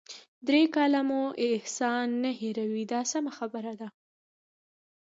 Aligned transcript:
درې 0.47 0.63
کاله 0.75 0.99
مو 1.09 1.21
احسان 1.47 2.07
نه 2.23 2.31
هیروي 2.39 2.83
دا 2.93 3.01
سمه 3.11 3.31
خبره 3.37 3.73
ده. 3.79 3.87